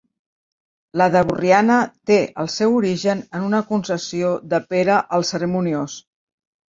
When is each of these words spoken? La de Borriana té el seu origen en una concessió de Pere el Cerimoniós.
La 0.99 1.05
de 1.15 1.19
Borriana 1.31 1.75
té 2.11 2.17
el 2.43 2.49
seu 2.53 2.77
origen 2.77 3.21
en 3.41 3.45
una 3.49 3.59
concessió 3.73 4.31
de 4.55 4.61
Pere 4.73 4.97
el 5.19 5.27
Cerimoniós. 5.33 5.99